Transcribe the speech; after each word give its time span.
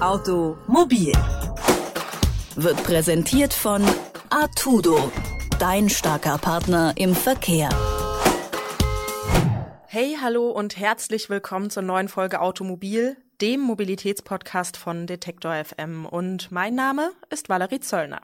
Automobil 0.00 1.12
wird 2.54 2.84
präsentiert 2.84 3.52
von 3.52 3.82
Artudo, 4.30 5.10
dein 5.58 5.88
starker 5.88 6.38
Partner 6.38 6.92
im 6.94 7.16
Verkehr. 7.16 7.68
Hey, 9.88 10.16
hallo 10.22 10.50
und 10.50 10.76
herzlich 10.76 11.28
willkommen 11.30 11.70
zur 11.70 11.82
neuen 11.82 12.06
Folge 12.06 12.40
Automobil, 12.40 13.16
dem 13.40 13.60
Mobilitätspodcast 13.60 14.76
von 14.76 15.08
Detektor 15.08 15.52
FM. 15.64 16.06
Und 16.06 16.52
mein 16.52 16.76
Name 16.76 17.10
ist 17.30 17.48
Valerie 17.48 17.80
Zöllner. 17.80 18.20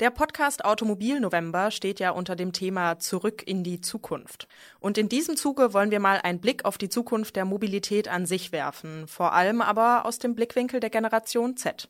Der 0.00 0.10
Podcast 0.10 0.64
Automobil 0.64 1.20
November 1.20 1.70
steht 1.70 2.00
ja 2.00 2.10
unter 2.10 2.34
dem 2.34 2.52
Thema 2.52 2.98
Zurück 2.98 3.46
in 3.46 3.62
die 3.62 3.80
Zukunft. 3.80 4.48
Und 4.80 4.98
in 4.98 5.08
diesem 5.08 5.36
Zuge 5.36 5.72
wollen 5.72 5.92
wir 5.92 6.00
mal 6.00 6.20
einen 6.20 6.40
Blick 6.40 6.64
auf 6.64 6.78
die 6.78 6.88
Zukunft 6.88 7.36
der 7.36 7.44
Mobilität 7.44 8.08
an 8.08 8.26
sich 8.26 8.50
werfen, 8.50 9.06
vor 9.06 9.34
allem 9.34 9.62
aber 9.62 10.04
aus 10.04 10.18
dem 10.18 10.34
Blickwinkel 10.34 10.80
der 10.80 10.90
Generation 10.90 11.56
Z 11.56 11.88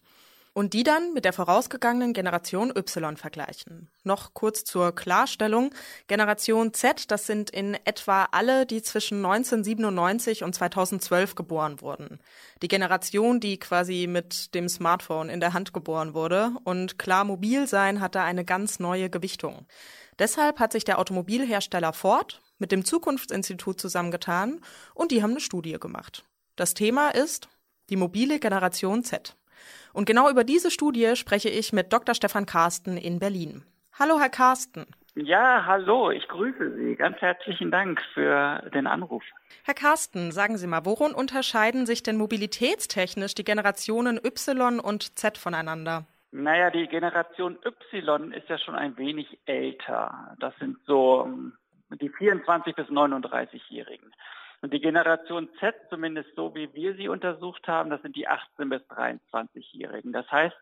und 0.55 0.73
die 0.73 0.85
dann 0.85 1.13
mit 1.13 1.25
der 1.25 1.33
vorausgegangenen 1.33 2.13
Generation 2.15 2.71
Y 2.75 3.17
vergleichen. 3.17 3.91
Noch 4.05 4.33
kurz 4.35 4.65
zur 4.65 4.95
Klarstellung. 4.95 5.75
Generation 6.07 6.73
Z, 6.73 7.11
das 7.11 7.27
sind 7.27 7.51
in 7.51 7.75
etwa 7.85 8.29
alle, 8.31 8.65
die 8.65 8.81
zwischen 8.81 9.19
1997 9.19 10.45
und 10.45 10.55
2012 10.55 11.35
geboren 11.35 11.81
wurden. 11.81 12.21
Die 12.63 12.69
Generation, 12.69 13.41
die 13.41 13.59
quasi 13.59 14.07
mit 14.09 14.55
dem 14.55 14.69
Smartphone 14.69 15.29
in 15.29 15.41
der 15.41 15.53
Hand 15.53 15.75
geboren 15.75 16.15
wurde. 16.15 16.53
Und 16.63 16.99
klar, 17.01 17.25
mobil 17.25 17.67
sein 17.67 18.01
hatte 18.01 18.21
eine 18.21 18.45
ganz 18.45 18.79
neue 18.79 19.11
Gewichtung. 19.11 19.67
Deshalb 20.21 20.61
hat 20.61 20.73
sich 20.73 20.85
der 20.85 21.01
Automobilhersteller 21.01 21.93
Ford 21.93 22.41
mit 22.59 22.71
dem 22.71 22.85
Zukunftsinstitut 22.85 23.81
zusammengetan 23.81 24.61
und 24.95 25.11
die 25.11 25.25
haben 25.25 25.33
eine 25.33 25.41
Studie 25.41 25.79
gemacht. 25.81 26.25
Das 26.55 26.75
Thema 26.75 27.09
ist 27.09 27.49
die 27.91 27.97
mobile 27.97 28.39
Generation 28.39 29.03
Z. 29.03 29.37
Und 29.93 30.07
genau 30.07 30.31
über 30.31 30.45
diese 30.45 30.71
Studie 30.71 31.17
spreche 31.17 31.49
ich 31.49 31.73
mit 31.73 31.93
Dr. 31.93 32.15
Stefan 32.15 32.47
Carsten 32.47 32.97
in 32.97 33.19
Berlin. 33.19 33.63
Hallo, 33.99 34.19
Herr 34.19 34.31
Carsten. 34.31 34.87
Ja, 35.17 35.65
hallo, 35.65 36.11
ich 36.11 36.27
grüße 36.27 36.75
Sie. 36.75 36.97
Ganz 36.97 37.19
herzlichen 37.19 37.71
Dank 37.71 38.03
für 38.15 38.69
den 38.75 38.89
Anruf. 38.89 39.23
Herr 39.63 39.75
Carsten, 39.75 40.33
sagen 40.33 40.57
Sie 40.57 40.67
mal, 40.67 40.85
worin 40.85 41.13
unterscheiden 41.13 41.87
sich 41.87 42.03
denn 42.03 42.17
mobilitätstechnisch 42.17 43.35
die 43.35 43.45
Generationen 43.45 44.19
Y 44.19 44.81
und 44.81 45.17
Z 45.17 45.39
voneinander? 45.39 46.05
Naja, 46.33 46.71
die 46.71 46.89
Generation 46.89 47.57
Y 47.65 48.33
ist 48.33 48.49
ja 48.49 48.59
schon 48.59 48.75
ein 48.75 48.97
wenig 48.99 49.39
älter. 49.47 50.35
Das 50.41 50.53
sind 50.59 50.79
so 50.85 51.23
ähm, 51.27 51.53
die 52.01 52.09
24 52.09 52.75
bis 52.75 52.89
39-Jährigen. 52.89 54.13
Und 54.65 54.73
die 54.73 54.81
Generation 54.81 55.51
Z, 55.61 55.75
zumindest 55.91 56.35
so 56.37 56.55
wie 56.55 56.73
wir 56.73 56.95
sie 56.95 57.09
untersucht 57.09 57.69
haben, 57.69 57.91
das 57.91 58.01
sind 58.01 58.17
die 58.17 58.27
18 58.27 58.71
bis 58.71 58.81
23-Jährigen. 58.85 60.11
Das 60.11 60.27
heißt, 60.33 60.57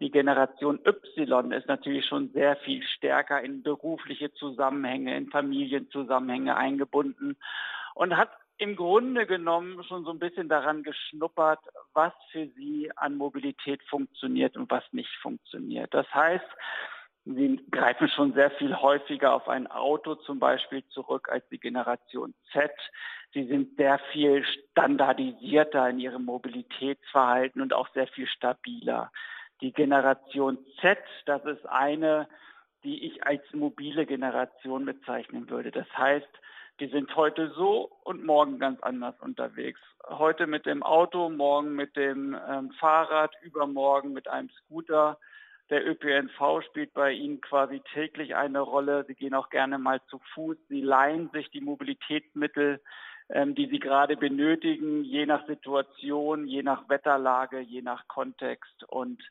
die 0.00 0.10
Generation 0.10 0.80
Y 0.84 1.52
ist 1.52 1.68
natürlich 1.68 2.04
schon 2.04 2.30
sehr 2.32 2.56
viel 2.56 2.82
stärker 2.82 3.40
in 3.42 3.62
berufliche 3.62 4.34
Zusammenhänge, 4.34 5.16
in 5.16 5.30
Familienzusammenhänge 5.30 6.56
eingebunden 6.56 7.36
und 7.94 8.16
hat 8.16 8.32
im 8.58 8.74
Grunde 8.74 9.24
genommen 9.24 9.84
schon 9.84 10.04
so 10.04 10.10
ein 10.10 10.18
bisschen 10.18 10.48
daran 10.48 10.82
geschnuppert, 10.82 11.60
was 11.92 12.12
für 12.32 12.48
sie 12.56 12.90
an 12.96 13.14
Mobilität 13.14 13.84
funktioniert 13.84 14.56
und 14.56 14.68
was 14.68 14.82
nicht 14.90 15.14
funktioniert. 15.22 15.94
Das 15.94 16.12
heißt, 16.12 16.44
Sie 17.26 17.64
greifen 17.70 18.08
schon 18.08 18.34
sehr 18.34 18.50
viel 18.52 18.76
häufiger 18.76 19.32
auf 19.32 19.48
ein 19.48 19.66
Auto 19.66 20.14
zum 20.14 20.38
Beispiel 20.38 20.84
zurück 20.88 21.28
als 21.30 21.48
die 21.48 21.58
Generation 21.58 22.34
Z. 22.52 22.70
Sie 23.32 23.44
sind 23.46 23.76
sehr 23.76 23.98
viel 24.12 24.44
standardisierter 24.44 25.88
in 25.88 26.00
ihrem 26.00 26.26
Mobilitätsverhalten 26.26 27.62
und 27.62 27.72
auch 27.72 27.88
sehr 27.94 28.06
viel 28.08 28.26
stabiler. 28.26 29.10
Die 29.62 29.72
Generation 29.72 30.58
Z, 30.80 30.98
das 31.24 31.42
ist 31.46 31.66
eine, 31.66 32.28
die 32.82 33.06
ich 33.06 33.26
als 33.26 33.42
mobile 33.54 34.04
Generation 34.04 34.84
bezeichnen 34.84 35.48
würde. 35.48 35.70
Das 35.70 35.88
heißt, 35.96 36.28
die 36.80 36.88
sind 36.88 37.14
heute 37.16 37.50
so 37.56 37.90
und 38.02 38.24
morgen 38.24 38.58
ganz 38.58 38.82
anders 38.82 39.18
unterwegs. 39.20 39.80
Heute 40.06 40.46
mit 40.46 40.66
dem 40.66 40.82
Auto, 40.82 41.30
morgen 41.30 41.74
mit 41.74 41.96
dem 41.96 42.36
ähm, 42.48 42.72
Fahrrad, 42.72 43.34
übermorgen 43.42 44.12
mit 44.12 44.28
einem 44.28 44.50
Scooter. 44.50 45.18
Der 45.70 45.86
ÖPNV 45.86 46.62
spielt 46.66 46.92
bei 46.92 47.12
Ihnen 47.12 47.40
quasi 47.40 47.80
täglich 47.92 48.34
eine 48.34 48.60
Rolle. 48.60 49.04
Sie 49.08 49.14
gehen 49.14 49.34
auch 49.34 49.48
gerne 49.48 49.78
mal 49.78 50.00
zu 50.10 50.20
Fuß. 50.34 50.56
Sie 50.68 50.82
leihen 50.82 51.30
sich 51.30 51.50
die 51.50 51.62
Mobilitätsmittel, 51.62 52.82
ähm, 53.30 53.54
die 53.54 53.68
Sie 53.68 53.78
gerade 53.78 54.16
benötigen, 54.16 55.04
je 55.04 55.24
nach 55.24 55.46
Situation, 55.46 56.46
je 56.46 56.62
nach 56.62 56.88
Wetterlage, 56.88 57.60
je 57.60 57.80
nach 57.80 58.06
Kontext. 58.08 58.84
Und 58.88 59.22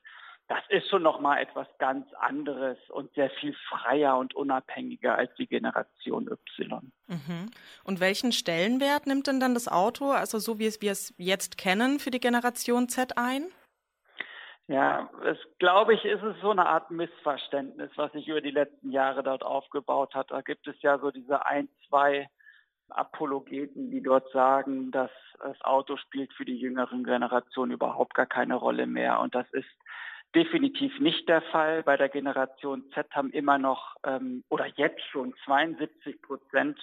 das 0.47 0.63
ist 0.69 0.89
schon 0.89 1.03
nochmal 1.03 1.41
etwas 1.41 1.67
ganz 1.77 2.05
anderes 2.15 2.77
und 2.89 3.13
sehr 3.13 3.29
viel 3.29 3.55
freier 3.69 4.17
und 4.17 4.35
unabhängiger 4.35 5.15
als 5.15 5.33
die 5.35 5.47
Generation 5.47 6.27
Y. 6.27 6.91
Mhm. 7.07 7.51
Und 7.83 7.99
welchen 7.99 8.31
Stellenwert 8.31 9.07
nimmt 9.07 9.27
denn 9.27 9.39
dann 9.39 9.53
das 9.53 9.67
Auto, 9.67 10.11
also 10.11 10.39
so 10.39 10.59
wie 10.59 10.65
es 10.65 10.81
wir 10.81 10.91
es 10.91 11.13
jetzt 11.17 11.57
kennen, 11.57 11.99
für 11.99 12.11
die 12.11 12.19
Generation 12.19 12.89
Z 12.89 13.17
ein? 13.17 13.45
Ja, 14.67 15.09
es 15.25 15.37
glaube 15.59 15.93
ich, 15.93 16.05
ist 16.05 16.23
es 16.23 16.39
so 16.41 16.51
eine 16.51 16.65
Art 16.65 16.89
Missverständnis, 16.89 17.91
was 17.95 18.11
sich 18.13 18.27
über 18.27 18.39
die 18.39 18.51
letzten 18.51 18.91
Jahre 18.91 19.21
dort 19.21 19.43
aufgebaut 19.43 20.15
hat. 20.15 20.31
Da 20.31 20.41
gibt 20.41 20.67
es 20.67 20.81
ja 20.81 20.97
so 20.99 21.11
diese 21.11 21.45
ein, 21.45 21.67
zwei 21.87 22.29
Apologeten, 22.89 23.91
die 23.91 24.01
dort 24.01 24.31
sagen, 24.31 24.91
dass 24.91 25.11
das 25.39 25.59
Auto 25.61 25.97
spielt 25.97 26.31
für 26.33 26.45
die 26.45 26.57
jüngeren 26.57 27.03
Generationen 27.03 27.71
überhaupt 27.71 28.13
gar 28.13 28.25
keine 28.25 28.55
Rolle 28.55 28.87
mehr. 28.87 29.19
Und 29.19 29.35
das 29.35 29.49
ist 29.51 29.67
definitiv 30.33 30.97
nicht 30.99 31.27
der 31.27 31.41
Fall. 31.41 31.83
Bei 31.83 31.97
der 31.97 32.09
Generation 32.09 32.85
Z 32.93 33.07
haben 33.11 33.31
immer 33.31 33.57
noch 33.57 33.95
ähm, 34.05 34.43
oder 34.49 34.67
jetzt 34.75 35.01
schon 35.11 35.33
72 35.45 36.21
Prozent 36.21 36.79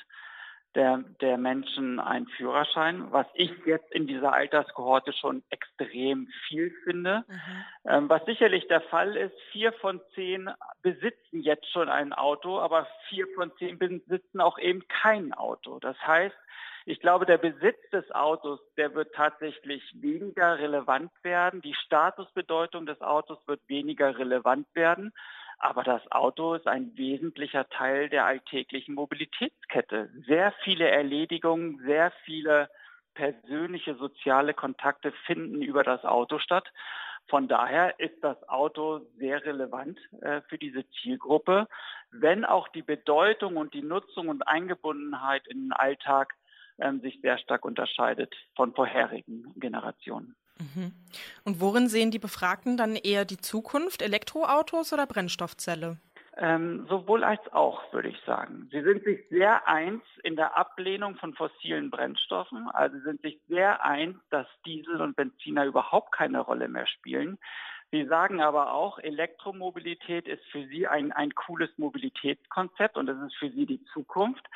der, 0.74 0.98
der 1.20 1.36
Menschen 1.36 1.98
einen 1.98 2.26
Führerschein, 2.28 3.10
was 3.10 3.26
ich 3.34 3.50
jetzt 3.66 3.90
in 3.92 4.06
dieser 4.06 4.32
Alterskohorte 4.32 5.12
schon 5.12 5.42
extrem 5.50 6.28
viel 6.46 6.70
finde. 6.84 7.24
Mhm. 7.26 7.64
Ähm, 7.86 8.08
was 8.08 8.24
sicherlich 8.24 8.68
der 8.68 8.80
Fall 8.82 9.16
ist, 9.16 9.34
vier 9.50 9.72
von 9.72 10.00
zehn 10.14 10.48
besitzen 10.82 11.40
jetzt 11.40 11.70
schon 11.72 11.88
ein 11.88 12.12
Auto, 12.12 12.60
aber 12.60 12.86
vier 13.08 13.26
von 13.34 13.50
zehn 13.58 13.78
besitzen 13.78 14.40
auch 14.40 14.58
eben 14.58 14.86
kein 14.88 15.32
Auto. 15.32 15.78
Das 15.80 15.96
heißt, 16.06 16.36
ich 16.86 17.00
glaube, 17.00 17.26
der 17.26 17.38
Besitz 17.38 17.78
des 17.92 18.10
Autos, 18.12 18.60
der 18.76 18.94
wird 18.94 19.14
tatsächlich 19.14 19.82
weniger 19.94 20.58
relevant 20.58 21.10
werden. 21.22 21.60
Die 21.60 21.74
Statusbedeutung 21.74 22.86
des 22.86 23.00
Autos 23.00 23.38
wird 23.46 23.60
weniger 23.68 24.18
relevant 24.18 24.66
werden. 24.74 25.12
Aber 25.60 25.82
das 25.84 26.00
Auto 26.10 26.54
ist 26.54 26.66
ein 26.66 26.96
wesentlicher 26.96 27.68
Teil 27.68 28.08
der 28.08 28.24
alltäglichen 28.24 28.94
Mobilitätskette. 28.94 30.10
Sehr 30.26 30.52
viele 30.64 30.88
Erledigungen, 30.88 31.78
sehr 31.84 32.12
viele 32.24 32.70
persönliche 33.12 33.94
soziale 33.96 34.54
Kontakte 34.54 35.12
finden 35.26 35.60
über 35.60 35.84
das 35.84 36.02
Auto 36.06 36.38
statt. 36.38 36.66
Von 37.28 37.46
daher 37.46 38.00
ist 38.00 38.24
das 38.24 38.42
Auto 38.48 39.00
sehr 39.18 39.44
relevant 39.44 40.00
äh, 40.22 40.40
für 40.48 40.56
diese 40.56 40.88
Zielgruppe, 41.02 41.68
wenn 42.10 42.46
auch 42.46 42.68
die 42.68 42.82
Bedeutung 42.82 43.58
und 43.58 43.74
die 43.74 43.82
Nutzung 43.82 44.28
und 44.28 44.48
Eingebundenheit 44.48 45.46
in 45.46 45.64
den 45.64 45.72
Alltag 45.72 46.34
äh, 46.78 46.90
sich 47.00 47.20
sehr 47.20 47.36
stark 47.36 47.66
unterscheidet 47.66 48.34
von 48.56 48.74
vorherigen 48.74 49.52
Generationen. 49.56 50.34
Mhm. 50.60 50.92
Und 51.44 51.60
worin 51.60 51.88
sehen 51.88 52.10
die 52.10 52.18
Befragten 52.18 52.76
dann 52.76 52.94
eher 52.96 53.24
die 53.24 53.38
Zukunft, 53.38 54.02
Elektroautos 54.02 54.92
oder 54.92 55.06
Brennstoffzelle? 55.06 55.98
Ähm, 56.36 56.86
sowohl 56.88 57.24
als 57.24 57.40
auch, 57.52 57.92
würde 57.92 58.08
ich 58.08 58.20
sagen. 58.24 58.68
Sie 58.70 58.82
sind 58.82 59.04
sich 59.04 59.20
sehr 59.28 59.66
eins 59.68 60.02
in 60.22 60.36
der 60.36 60.56
Ablehnung 60.56 61.16
von 61.16 61.34
fossilen 61.34 61.90
Brennstoffen. 61.90 62.68
Also 62.70 62.98
sind 63.00 63.20
sich 63.20 63.38
sehr 63.48 63.84
eins, 63.84 64.16
dass 64.30 64.46
Diesel 64.64 65.00
und 65.02 65.16
Benziner 65.16 65.64
überhaupt 65.64 66.12
keine 66.12 66.40
Rolle 66.40 66.68
mehr 66.68 66.86
spielen. 66.86 67.38
Sie 67.92 68.06
sagen 68.06 68.40
aber 68.40 68.72
auch, 68.72 69.00
Elektromobilität 69.00 70.28
ist 70.28 70.44
für 70.52 70.64
Sie 70.68 70.86
ein, 70.86 71.10
ein 71.10 71.34
cooles 71.34 71.70
Mobilitätskonzept 71.76 72.96
und 72.96 73.08
es 73.08 73.20
ist 73.26 73.36
für 73.36 73.50
Sie 73.50 73.66
die 73.66 73.84
Zukunft. 73.92 74.46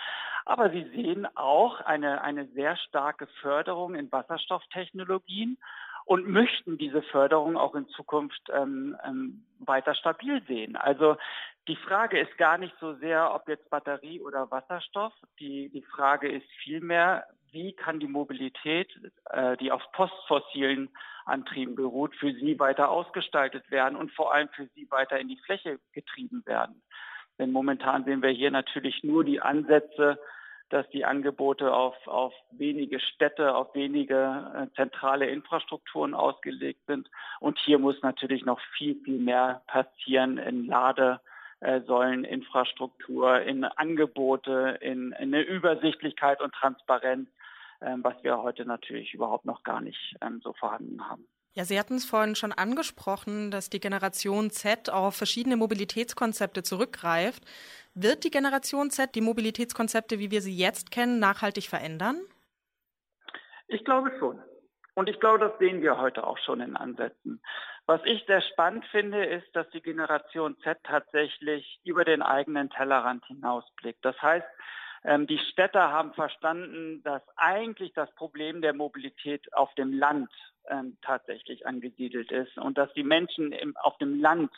Aber 0.47 0.71
Sie 0.71 0.85
sehen 0.95 1.27
auch 1.35 1.81
eine, 1.81 2.23
eine 2.23 2.47
sehr 2.49 2.77
starke 2.77 3.27
Förderung 3.43 3.97
in 3.97 4.12
Wasserstofftechnologien 4.12 5.59
und 6.05 6.29
möchten 6.29 6.77
diese 6.79 7.03
Förderung 7.03 7.56
auch 7.56 7.75
in 7.75 7.89
Zukunft 7.89 8.43
ähm, 8.53 8.97
ähm, 9.05 9.45
weiter 9.59 9.95
stabil 9.95 10.43
sehen. 10.47 10.77
Also 10.77 11.17
die 11.67 11.77
Frage 11.77 12.21
ist 12.21 12.37
gar 12.37 12.59
nicht 12.59 12.75
so 12.79 12.95
sehr, 12.95 13.35
ob 13.35 13.49
jetzt 13.49 13.71
Batterie 13.71 14.21
oder 14.21 14.51
Wasserstoff. 14.51 15.15
Die, 15.41 15.71
die 15.71 15.83
Frage 15.83 16.31
ist 16.31 16.47
vielmehr, 16.62 17.27
wie 17.53 17.73
kann 17.73 18.01
die 18.01 18.09
Mobilität, 18.09 18.89
äh, 19.31 19.56
die 19.56 19.73
auf 19.73 19.83
postfossilen 19.93 20.91
Antrieben 21.25 21.75
beruht, 21.75 22.15
für 22.17 22.35
sie 22.35 22.59
weiter 22.59 22.91
ausgestaltet 22.91 23.71
werden 23.71 23.97
und 23.97 24.12
vor 24.12 24.35
allem 24.35 24.49
für 24.51 24.67
sie 24.75 24.91
weiter 24.91 25.19
in 25.19 25.29
die 25.29 25.41
Fläche 25.47 25.79
getrieben 25.93 26.43
werden. 26.45 26.83
Denn 27.39 27.51
momentan 27.51 28.05
sehen 28.05 28.23
wir 28.23 28.31
hier 28.31 28.51
natürlich 28.51 29.03
nur 29.03 29.25
die 29.25 29.41
Ansätze 29.41 30.19
dass 30.71 30.89
die 30.91 31.05
Angebote 31.05 31.73
auf, 31.73 31.95
auf 32.07 32.33
wenige 32.51 33.01
Städte, 33.01 33.55
auf 33.55 33.75
wenige 33.75 34.51
äh, 34.55 34.67
zentrale 34.75 35.27
Infrastrukturen 35.27 36.15
ausgelegt 36.15 36.81
sind. 36.87 37.11
Und 37.41 37.59
hier 37.59 37.79
muss 37.79 38.01
natürlich 38.03 38.45
noch 38.45 38.61
viel, 38.77 38.97
viel 39.05 39.19
mehr 39.19 39.63
passieren 39.67 40.39
in 40.39 40.67
Ladesäuleninfrastruktur, 40.67 43.43
in 43.43 43.65
Angebote, 43.65 44.79
in, 44.81 45.13
in 45.13 45.35
eine 45.35 45.43
Übersichtlichkeit 45.43 46.41
und 46.41 46.55
Transparenz, 46.55 47.29
äh, 47.81 47.97
was 47.99 48.15
wir 48.23 48.43
heute 48.43 48.65
natürlich 48.65 49.13
überhaupt 49.15 49.45
noch 49.45 49.63
gar 49.63 49.81
nicht 49.81 50.17
ähm, 50.23 50.41
so 50.43 50.53
vorhanden 50.55 51.09
haben. 51.09 51.25
Ja, 51.55 51.65
Sie 51.65 51.79
hatten 51.79 51.95
es 51.95 52.05
vorhin 52.05 52.35
schon 52.35 52.53
angesprochen, 52.53 53.53
dass 53.53 53.71
die 53.71 53.79
Generation 53.79 54.51
Z 54.51 54.91
auf 54.91 55.15
verschiedene 55.15 55.56
Mobilitätskonzepte 55.56 56.65
zurückgreift. 56.65 57.45
Wird 57.95 58.25
die 58.25 58.31
Generation 58.31 58.91
Z 58.91 59.15
die 59.15 59.21
Mobilitätskonzepte, 59.21 60.19
wie 60.19 60.33
wir 60.33 60.43
sie 60.43 60.56
jetzt 60.56 60.91
kennen, 60.91 61.21
nachhaltig 61.21 61.69
verändern? 61.69 62.21
Ich 63.69 63.85
glaube 63.85 64.12
schon. 64.19 64.43
Und 64.95 65.09
ich 65.09 65.21
glaube, 65.21 65.39
das 65.39 65.56
sehen 65.61 65.81
wir 65.81 65.99
heute 65.99 66.27
auch 66.27 66.39
schon 66.39 66.61
in 66.61 66.77
Ansätzen. 66.77 67.41
Was 67.87 68.01
ich 68.05 68.25
sehr 68.27 68.41
spannend 68.41 68.85
finde, 68.87 69.25
ist, 69.25 69.47
dass 69.55 69.69
die 69.71 69.81
Generation 69.81 70.56
Z 70.65 70.79
tatsächlich 70.83 71.81
über 71.85 72.05
den 72.05 72.23
eigenen 72.23 72.71
Tellerrand 72.71 73.25
hinausblickt. 73.27 74.05
Das 74.05 74.21
heißt, 74.21 74.47
die 75.05 75.39
Städter 75.53 75.91
haben 75.91 76.15
verstanden, 76.15 77.03
dass 77.03 77.23
eigentlich 77.37 77.93
das 77.93 78.11
Problem 78.15 78.62
der 78.62 78.73
Mobilität 78.73 79.53
auf 79.53 79.75
dem 79.75 79.93
Land 79.93 80.31
ähm, 80.69 80.97
tatsächlich 81.03 81.67
angesiedelt 81.67 82.33
ist 82.33 82.56
und 82.56 82.79
dass 82.79 82.93
die 82.95 83.05
Menschen 83.05 83.53
im, 83.53 83.77
auf 83.77 83.99
dem 83.99 84.21
Land 84.21 84.51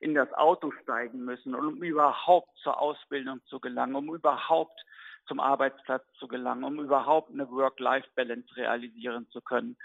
in 0.00 0.14
das 0.14 0.32
Auto 0.32 0.72
steigen 0.82 1.24
müssen, 1.24 1.54
um 1.54 1.82
überhaupt 1.82 2.50
zur 2.58 2.80
Ausbildung 2.80 3.40
zu 3.46 3.60
gelangen, 3.60 3.94
um 3.94 4.12
überhaupt 4.12 4.84
zum 5.28 5.38
Arbeitsplatz 5.38 6.02
zu 6.18 6.26
gelangen, 6.26 6.64
um 6.64 6.80
überhaupt 6.80 7.30
eine 7.30 7.48
Work-Life-Balance 7.48 8.56
realisieren 8.56 9.28
zu 9.30 9.40
können. 9.40 9.76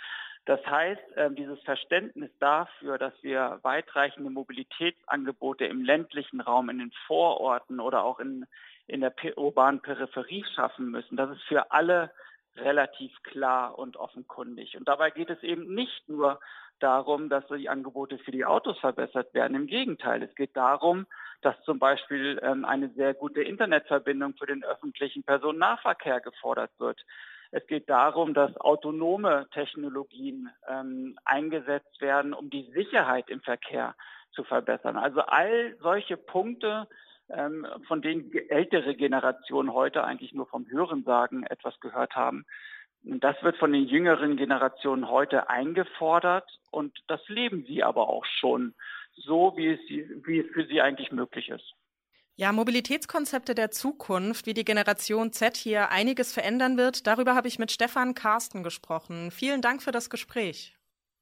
Das 0.47 0.65
heißt, 0.65 1.17
äh, 1.17 1.29
dieses 1.31 1.61
Verständnis 1.63 2.31
dafür, 2.39 2.97
dass 2.97 3.11
wir 3.21 3.59
weitreichende 3.63 4.29
Mobilitätsangebote 4.29 5.65
im 5.65 5.83
ländlichen 5.83 6.39
Raum, 6.39 6.69
in 6.69 6.79
den 6.79 6.93
Vororten 7.05 7.81
oder 7.81 8.05
auch 8.05 8.21
in, 8.21 8.45
in 8.87 9.01
der 9.01 9.13
urbanen 9.35 9.81
Peripherie 9.81 10.45
schaffen 10.55 10.89
müssen, 10.89 11.17
das 11.17 11.31
ist 11.31 11.43
für 11.43 11.71
alle 11.71 12.11
relativ 12.55 13.11
klar 13.23 13.77
und 13.77 13.97
offenkundig. 13.97 14.77
Und 14.77 14.87
dabei 14.87 15.11
geht 15.11 15.29
es 15.29 15.43
eben 15.43 15.75
nicht 15.75 16.07
nur 16.07 16.39
darum, 16.79 17.27
dass 17.27 17.45
die 17.47 17.67
Angebote 17.67 18.17
für 18.17 18.31
die 18.31 18.45
Autos 18.45 18.79
verbessert 18.79 19.33
werden. 19.33 19.53
Im 19.53 19.67
Gegenteil, 19.67 20.23
es 20.23 20.33
geht 20.33 20.55
darum, 20.55 21.07
dass 21.41 21.61
zum 21.63 21.77
Beispiel 21.77 22.39
ähm, 22.41 22.63
eine 22.63 22.87
sehr 22.91 23.13
gute 23.13 23.41
Internetverbindung 23.41 24.35
für 24.35 24.45
den 24.45 24.63
öffentlichen 24.63 25.23
Personennahverkehr 25.23 26.21
gefordert 26.21 26.71
wird. 26.77 27.03
Es 27.57 27.65
geht 27.65 27.89
darum, 27.89 28.35
dass 28.35 28.55
autonome 28.57 29.47
Technologien 29.51 30.47
ähm, 30.69 31.17
eingesetzt 31.25 31.99
werden, 32.01 32.35
um 32.35 32.51
die 32.51 32.69
Sicherheit 32.71 33.31
im 33.31 33.41
Verkehr 33.41 33.95
zu 34.31 34.43
verbessern. 34.43 34.95
Also 34.95 35.21
all 35.21 35.75
solche 35.81 36.17
Punkte 36.17 36.87
ähm, 37.29 37.65
von 37.87 38.03
denen 38.03 38.31
ältere 38.49 38.93
Generationen 38.93 39.73
heute 39.73 40.03
eigentlich 40.03 40.33
nur 40.33 40.45
vom 40.45 40.69
Hörensagen 40.69 41.47
etwas 41.47 41.79
gehört 41.79 42.15
haben. 42.15 42.45
Das 43.01 43.41
wird 43.41 43.57
von 43.57 43.73
den 43.73 43.87
jüngeren 43.87 44.37
Generationen 44.37 45.09
heute 45.09 45.49
eingefordert 45.49 46.59
und 46.69 46.95
das 47.07 47.27
leben 47.27 47.63
sie 47.65 47.81
aber 47.83 48.07
auch 48.07 48.25
schon 48.25 48.75
so, 49.15 49.53
wie 49.55 49.69
es, 49.69 49.79
wie 50.27 50.41
es 50.41 50.53
für 50.53 50.65
sie 50.67 50.79
eigentlich 50.81 51.11
möglich 51.11 51.49
ist. 51.49 51.73
Ja, 52.39 52.51
Mobilitätskonzepte 52.51 53.55
der 53.55 53.71
Zukunft, 53.71 54.45
wie 54.45 54.53
die 54.53 54.63
Generation 54.63 55.33
Z 55.33 55.57
hier 55.57 55.89
einiges 55.89 56.31
verändern 56.31 56.77
wird, 56.77 57.07
darüber 57.07 57.33
habe 57.33 57.47
ich 57.47 57.57
mit 57.57 57.71
Stefan 57.71 58.13
Carsten 58.13 58.61
gesprochen. 58.61 59.31
Vielen 59.31 59.63
Dank 59.63 59.81
für 59.81 59.91
das 59.91 60.11
Gespräch. 60.11 60.77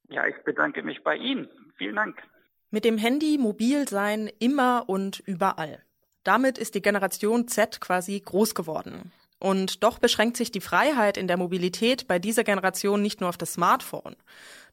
Ja, 0.10 0.28
ich 0.28 0.36
bedanke 0.44 0.84
mich 0.84 1.04
bei 1.06 1.16
Ihnen. 1.16 1.48
Vielen 1.78 1.96
Dank. 1.96 2.22
Mit 2.70 2.84
dem 2.84 2.98
Handy 2.98 3.38
mobil 3.38 3.88
sein 3.88 4.30
immer 4.40 4.84
und 4.88 5.20
überall. 5.20 5.82
Damit 6.26 6.58
ist 6.58 6.76
die 6.76 6.82
Generation 6.82 7.48
Z 7.48 7.80
quasi 7.80 8.20
groß 8.20 8.54
geworden. 8.54 9.14
Und 9.40 9.86
doch 9.86 10.00
beschränkt 10.00 10.36
sich 10.36 10.52
die 10.52 10.60
Freiheit 10.60 11.16
in 11.16 11.30
der 11.30 11.38
Mobilität 11.38 12.10
bei 12.10 12.20
dieser 12.20 12.44
Generation 12.44 13.02
nicht 13.02 13.22
nur 13.22 13.30
auf 13.30 13.38
das 13.38 13.54
Smartphone. 13.54 14.18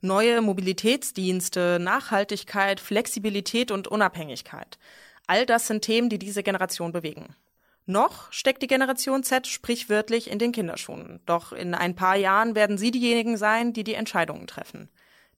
Neue 0.01 0.41
Mobilitätsdienste, 0.41 1.79
Nachhaltigkeit, 1.81 2.81
Flexibilität 2.81 3.71
und 3.71 3.87
Unabhängigkeit. 3.87 4.79
All 5.27 5.47
das 5.47 5.67
sind 5.67 5.83
Themen, 5.83 6.09
die 6.09 6.19
diese 6.19 6.43
Generation 6.43 6.93
bewegen. 6.93 7.35
Noch 7.85 8.31
steckt 8.33 8.63
die 8.63 8.69
Generation 8.69 9.25
Z 9.25 9.47
sprichwörtlich 9.47 10.31
in 10.31 10.39
den 10.39 10.53
Kinderschuhen. 10.53 11.21
Doch 11.27 11.53
in 11.53 11.75
ein 11.75 11.97
paar 11.97 12.17
Jahren 12.17 12.55
werden 12.55 12.79
sie 12.79 12.91
diejenigen 12.91 13.37
sein, 13.37 13.73
die 13.73 13.85
die 13.85 13.95
Entscheidungen 13.95 14.47
treffen. 14.47 14.89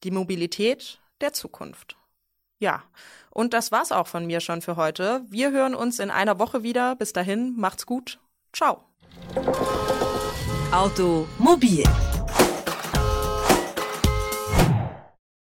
Die 0.02 0.10
Mobilität 0.10 1.00
der 1.20 1.32
Zukunft. 1.32 1.96
Ja, 2.58 2.82
und 3.31 3.52
das 3.54 3.72
war's 3.72 3.92
auch 3.92 4.06
von 4.06 4.26
mir 4.26 4.40
schon 4.40 4.62
für 4.62 4.76
heute. 4.76 5.22
Wir 5.28 5.50
hören 5.50 5.75
uns 5.75 5.98
in 5.98 6.10
einer 6.10 6.38
Woche 6.38 6.62
wieder. 6.62 6.96
Bis 6.96 7.12
dahin, 7.12 7.54
macht's 7.56 7.86
gut. 7.86 8.20
Ciao. 8.52 8.84
Automobil 10.70 11.84